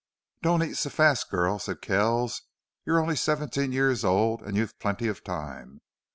"Don't 0.41 0.63
eat 0.63 0.77
so 0.77 0.89
fast, 0.89 1.29
girl," 1.29 1.59
said 1.59 1.83
Kells. 1.83 2.41
"You're 2.87 2.99
only 2.99 3.15
seventeen 3.15 3.71
years 3.71 4.03
old 4.03 4.41
and 4.41 4.57
you've 4.57 4.79
plenty 4.79 5.07
of 5.07 5.23
time.... 5.23 5.79